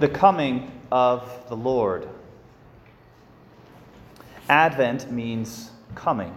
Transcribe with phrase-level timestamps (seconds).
[0.00, 2.08] the coming of the Lord.
[4.48, 6.34] Advent means coming.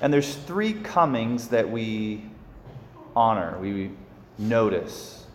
[0.00, 2.24] And there's three comings that we
[3.16, 3.90] honor, we
[4.38, 5.26] notice.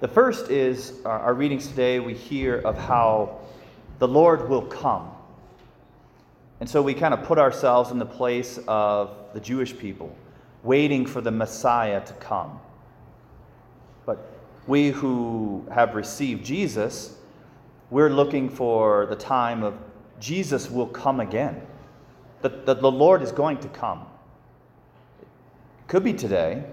[0.00, 3.38] The first is uh, our readings today, we hear of how
[3.98, 5.10] the Lord will come.
[6.60, 10.14] And so we kind of put ourselves in the place of the Jewish people,
[10.62, 12.60] waiting for the Messiah to come.
[14.66, 17.16] We who have received Jesus,
[17.90, 19.74] we're looking for the time of
[20.20, 21.60] Jesus will come again.
[22.42, 24.06] That the, the Lord is going to come.
[25.88, 26.64] Could be today.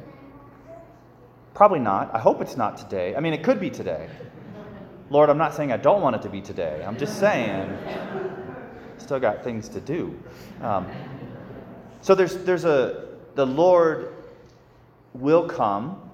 [1.53, 2.13] Probably not.
[2.13, 3.15] I hope it's not today.
[3.15, 4.07] I mean, it could be today.
[5.09, 6.83] Lord, I'm not saying I don't want it to be today.
[6.87, 7.75] I'm just saying,
[8.97, 10.17] still got things to do.
[10.61, 10.87] Um,
[12.01, 14.13] so there's, there's a, the Lord
[15.13, 16.08] will come.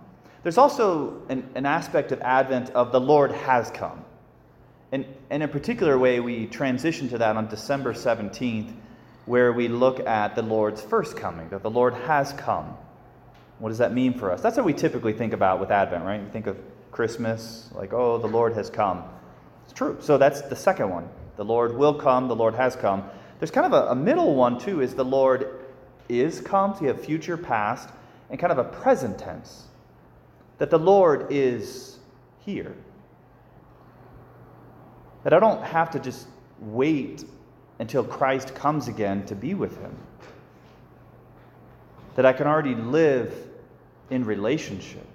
[0.46, 4.06] There's also an, an aspect of Advent of the Lord has come.
[4.92, 8.72] And, and in a particular way, we transition to that on December 17th,
[9.26, 12.78] where we look at the Lord's first coming, that the Lord has come.
[13.58, 14.44] What does that mean for us?
[14.44, 16.24] That's what we typically think about with Advent, right?
[16.24, 16.60] We think of
[16.92, 19.04] Christmas, like, oh, the Lord has come.
[19.64, 19.98] It's true.
[20.00, 21.10] So that's the second one.
[21.38, 23.04] The Lord will come, the Lord has come.
[23.40, 25.66] There's kind of a, a middle one, too, is the Lord
[26.08, 26.76] is come.
[26.76, 27.90] So you have future, past,
[28.30, 29.64] and kind of a present tense.
[30.58, 32.00] That the Lord is
[32.46, 32.76] here.
[35.24, 36.28] That I don't have to just
[36.60, 37.26] wait
[37.80, 39.96] until Christ comes again to be with him.
[42.16, 43.34] That I can already live
[44.10, 45.06] in relationship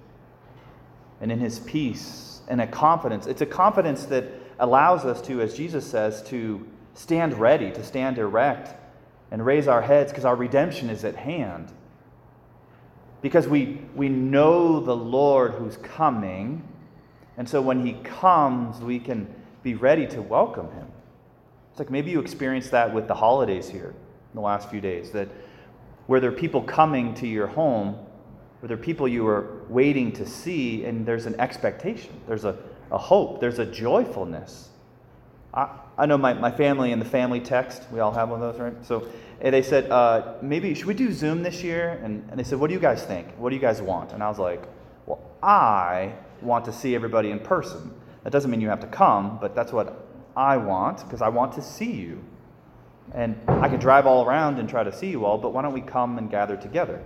[1.20, 3.26] and in his peace and a confidence.
[3.26, 4.24] It's a confidence that
[4.58, 8.76] allows us to, as Jesus says, to stand ready, to stand erect
[9.30, 11.72] and raise our heads because our redemption is at hand.
[13.22, 16.66] Because we, we know the Lord who's coming.
[17.36, 19.32] And so when he comes, we can
[19.62, 20.86] be ready to welcome him.
[21.70, 25.10] It's like maybe you experienced that with the holidays here in the last few days,
[25.10, 25.28] that
[26.06, 27.94] where there are people coming to your home,
[28.60, 32.56] where there are people you are waiting to see, and there's an expectation, there's a,
[32.90, 34.69] a hope, there's a joyfulness.
[35.52, 35.68] I,
[35.98, 38.60] I know my, my family and the family text, we all have one of those,
[38.60, 38.86] right?
[38.86, 39.06] So
[39.40, 42.00] they said, uh, maybe, should we do Zoom this year?
[42.02, 43.28] And, and they said, what do you guys think?
[43.38, 44.12] What do you guys want?
[44.12, 44.62] And I was like,
[45.06, 46.12] well, I
[46.42, 47.92] want to see everybody in person.
[48.22, 50.06] That doesn't mean you have to come, but that's what
[50.36, 52.22] I want because I want to see you.
[53.12, 55.72] And I can drive all around and try to see you all, but why don't
[55.72, 57.02] we come and gather together?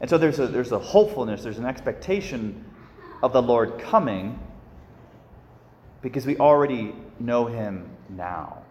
[0.00, 2.64] And so there's a, there's a hopefulness, there's an expectation
[3.22, 4.38] of the Lord coming
[6.04, 8.62] because we already know him now.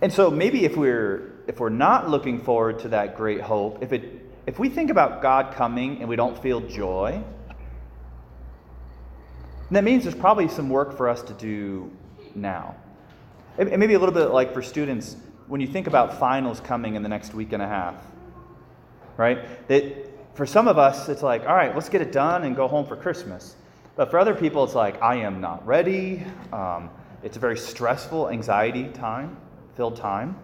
[0.00, 3.92] And so maybe if we're if we're not looking forward to that great hope, if
[3.92, 4.02] it
[4.46, 7.22] if we think about God coming and we don't feel joy,
[9.70, 11.90] that means there's probably some work for us to do
[12.34, 12.74] now.
[13.58, 15.16] And maybe a little bit like for students,
[15.48, 17.94] when you think about finals coming in the next week and a half,
[19.18, 19.68] right?
[19.68, 22.66] That for some of us, it's like, all right, let's get it done and go
[22.66, 23.54] home for Christmas.
[23.94, 26.24] But for other people, it's like, I am not ready.
[26.52, 26.90] Um,
[27.22, 29.36] it's a very stressful, anxiety time,
[29.76, 30.36] filled time.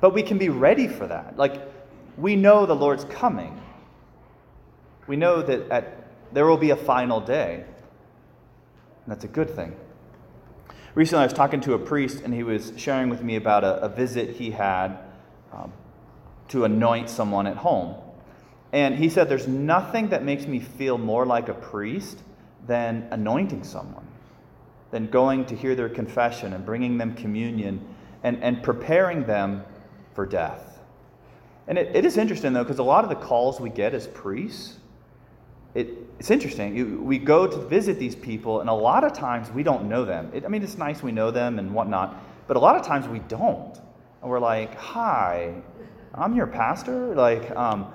[0.00, 1.36] But we can be ready for that.
[1.36, 1.60] Like,
[2.16, 3.60] we know the Lord's coming.
[5.06, 7.64] We know that at, there will be a final day.
[7.64, 9.74] And that's a good thing.
[10.94, 13.80] Recently, I was talking to a priest, and he was sharing with me about a,
[13.82, 14.98] a visit he had
[15.52, 15.72] um,
[16.48, 17.96] to anoint someone at home.
[18.74, 22.18] And he said, There's nothing that makes me feel more like a priest
[22.66, 24.06] than anointing someone,
[24.90, 27.86] than going to hear their confession and bringing them communion
[28.22, 29.64] and, and preparing them
[30.12, 30.80] for death.
[31.68, 34.08] And it, it is interesting, though, because a lot of the calls we get as
[34.08, 34.78] priests
[35.74, 35.88] it,
[36.20, 37.04] it's interesting.
[37.04, 40.30] We go to visit these people, and a lot of times we don't know them.
[40.32, 43.08] It, I mean, it's nice we know them and whatnot, but a lot of times
[43.08, 43.76] we don't.
[44.22, 45.52] And we're like, "Hi,
[46.14, 47.92] I'm your pastor." Like, um,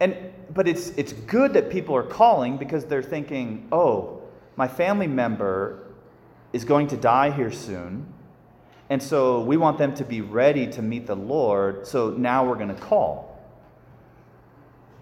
[0.00, 0.16] and
[0.52, 4.22] but it's it's good that people are calling because they're thinking, "Oh,
[4.56, 5.86] my family member
[6.52, 8.12] is going to die here soon."
[8.90, 11.86] And so we want them to be ready to meet the Lord.
[11.86, 13.30] So now we're going to call.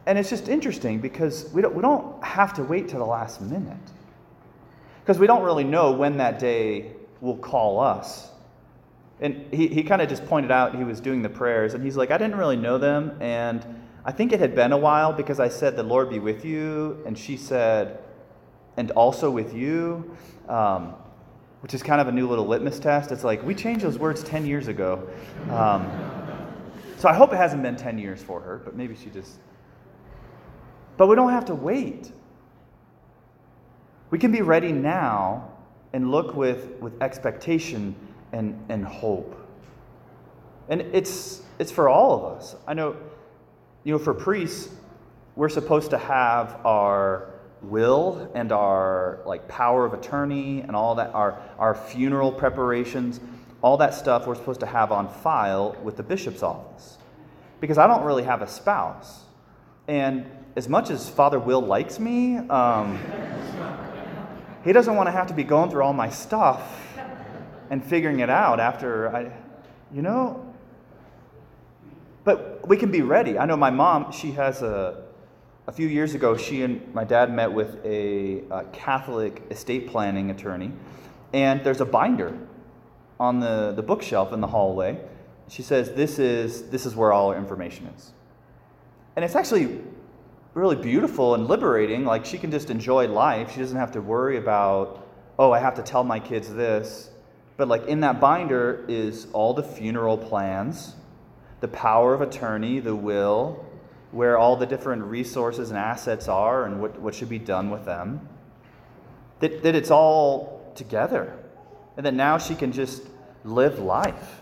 [0.05, 3.41] And it's just interesting because we don't, we don't have to wait to the last
[3.41, 3.77] minute.
[5.01, 6.93] Because we don't really know when that day
[7.23, 8.31] will call us.
[9.21, 11.97] And he, he kind of just pointed out he was doing the prayers, and he's
[11.97, 13.17] like, I didn't really know them.
[13.21, 13.67] And
[14.09, 17.03] I think it had been a while because I said, The Lord be with you.
[17.05, 17.99] And she said,
[18.79, 20.17] And also with you.
[20.49, 20.95] Um,
[21.61, 23.13] which is kind of a new little litmus test.
[23.13, 25.09] It's like, we changed those words 10 years ago.
[25.51, 25.91] Um,
[26.97, 29.41] so I hope it hasn't been 10 years for her, but maybe she just
[30.97, 32.11] but we don't have to wait.
[34.11, 35.53] We can be ready now
[35.93, 37.95] and look with, with expectation
[38.33, 39.37] and, and hope.
[40.69, 42.57] And it's, it's for all of us.
[42.67, 42.97] I know,
[43.89, 44.69] you know, for priests,
[45.35, 47.31] we're supposed to have our
[47.63, 53.19] will and our like power of attorney and all that, our, our funeral preparations,
[53.63, 56.99] all that stuff we're supposed to have on file with the bishop's office.
[57.63, 59.23] Because I don't really have a spouse.
[59.89, 63.01] And as much as Father Will likes me, um,
[64.65, 66.79] he doesn't want to have to be going through all my stuff
[67.71, 69.33] and figuring it out after I,
[69.91, 70.45] you know.
[72.29, 73.39] But we can be ready.
[73.39, 75.03] I know my mom, she has a,
[75.67, 80.31] a few years ago, she and my dad met with a, a Catholic estate planning
[80.31, 80.71] attorney,
[81.33, 82.37] and there's a binder
[83.19, 85.01] on the, the bookshelf in the hallway.
[85.49, 88.13] She says, this is, this is where all our information is.
[89.17, 89.81] And it's actually
[90.53, 92.05] really beautiful and liberating.
[92.05, 93.55] Like she can just enjoy life.
[93.55, 95.09] She doesn't have to worry about,
[95.39, 97.09] oh, I have to tell my kids this.
[97.57, 100.95] But like in that binder is all the funeral plans,
[101.61, 103.65] the power of attorney, the will,
[104.11, 107.85] where all the different resources and assets are and what, what should be done with
[107.85, 108.27] them.
[109.41, 111.37] That, that it's all together.
[111.97, 113.03] And that now she can just
[113.45, 114.41] live life.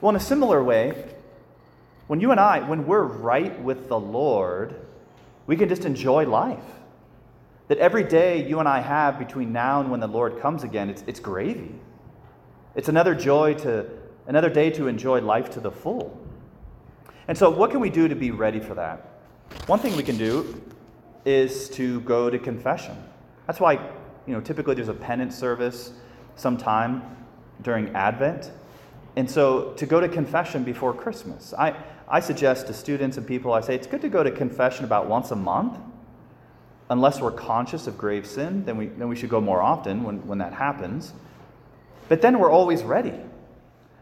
[0.00, 1.04] Well, in a similar way,
[2.06, 4.74] when you and I, when we're right with the Lord,
[5.46, 6.64] we can just enjoy life.
[7.68, 10.88] That every day you and I have between now and when the Lord comes again,
[10.88, 11.74] it's, it's gravy.
[12.74, 13.86] It's another joy to,
[14.26, 16.18] another day to enjoy life to the full.
[17.28, 19.20] And so, what can we do to be ready for that?
[19.66, 20.62] One thing we can do
[21.26, 22.96] is to go to confession.
[23.46, 23.74] That's why,
[24.26, 25.92] you know, typically there's a penance service
[26.36, 27.02] sometime
[27.62, 28.50] during Advent.
[29.16, 31.76] And so, to go to confession before Christmas, I,
[32.08, 35.06] I suggest to students and people, I say it's good to go to confession about
[35.06, 35.78] once a month.
[36.90, 40.26] Unless we're conscious of grave sin, then we, then we should go more often when,
[40.26, 41.12] when that happens.
[42.08, 43.12] But then we're always ready.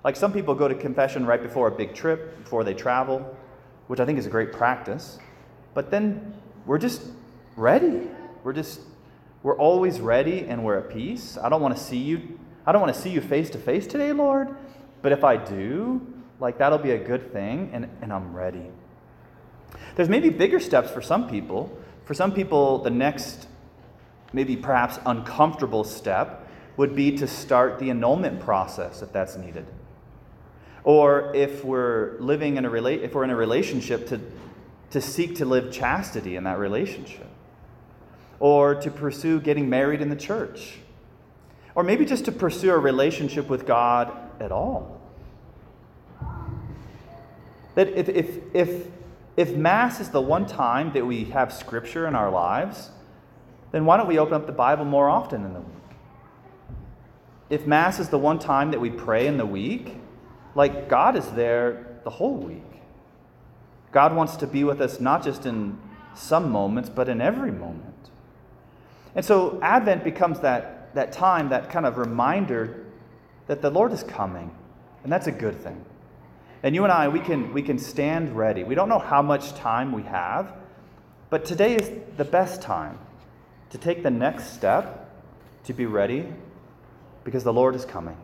[0.05, 3.37] Like some people go to confession right before a big trip, before they travel,
[3.89, 5.19] which I think is a great practice.
[5.75, 6.35] But then
[6.65, 7.03] we're just
[7.57, 8.03] ready.
[8.45, 8.81] We're just,
[9.43, 11.37] we're always ready and we're at peace.
[11.37, 12.39] I don't want to see you.
[12.67, 14.57] I don't want to see you face to face today, Lord.
[15.03, 16.01] But if I do,
[16.41, 18.71] like that'll be a good thing and, and I'm ready.
[19.95, 21.77] There's maybe bigger steps for some people.
[22.05, 23.49] For some people, the next,
[24.33, 29.67] maybe perhaps uncomfortable step would be to start the annulment process if that's needed.
[30.87, 34.21] Or if we're living in a rela- if we're in a relationship to,
[34.93, 37.27] to seek to live chastity in that relationship.
[38.39, 40.79] Or to pursue getting married in the church.
[41.75, 45.01] Or maybe just to pursue a relationship with God at all.
[47.75, 48.87] That if, if, if,
[49.37, 52.91] if Mass is the one time that we have Scripture in our lives,
[53.73, 55.99] then why don't we open up the Bible more often in the week?
[57.51, 59.97] If Mass is the one time that we pray in the week,
[60.57, 62.63] like God is there the whole week.
[63.93, 65.79] God wants to be with us not just in
[66.15, 67.95] some moments, but in every moment.
[69.15, 72.87] And so Advent becomes that, that time, that kind of reminder
[73.47, 74.51] that the Lord is coming.
[75.05, 75.85] And that's a good thing.
[76.63, 78.65] And you and I, we can, we can stand ready.
[78.65, 80.55] We don't know how much time we have,
[81.29, 82.99] but today is the best time
[83.71, 85.11] to take the next step
[85.65, 86.27] to be ready
[87.25, 88.17] because the Lord is coming.